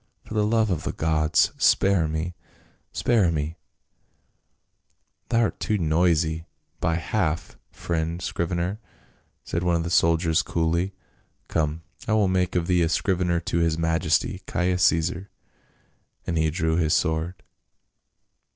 For 0.25 0.33
the 0.33 0.43
love 0.47 0.71
of 0.71 0.81
the 0.83 0.93
gods, 0.93 1.51
spare 1.59 2.07
me! 2.07 2.33
spare 2.91 3.31
me!" 3.31 3.57
"Thou'rt 5.29 5.59
too 5.59 5.77
noisy 5.77 6.47
by 6.79 6.95
half, 6.95 7.55
friend 7.69 8.19
scrivener," 8.19 8.79
said 9.43 9.61
one 9.61 9.75
of 9.75 9.83
the 9.83 9.91
soldiers 9.91 10.41
coolly." 10.41 10.95
Come, 11.49 11.83
I 12.07 12.13
will 12.13 12.27
make 12.29 12.55
of 12.55 12.65
thee 12.65 12.81
a 12.81 12.89
scrivener 12.89 13.39
to 13.41 13.59
his 13.59 13.77
majesty, 13.77 14.41
Caius 14.47 14.83
Caesar," 14.85 15.29
and 16.25 16.35
he 16.35 16.49
drew 16.49 16.77
his 16.77 16.95
sword. 16.95 17.43